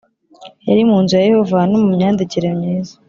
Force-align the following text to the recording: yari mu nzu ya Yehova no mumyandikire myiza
yari 0.67 0.81
mu 0.89 0.97
nzu 1.03 1.13
ya 1.17 1.25
Yehova 1.29 1.59
no 1.69 1.77
mumyandikire 1.83 2.47
myiza 2.59 2.93